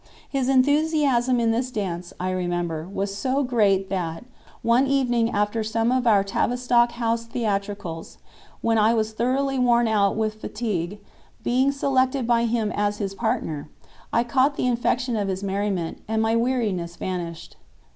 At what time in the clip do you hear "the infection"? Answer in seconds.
14.57-15.15